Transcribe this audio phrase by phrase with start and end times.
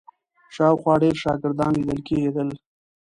[0.55, 2.49] شاوخوا ډېر شاګردان لیدل کېدل.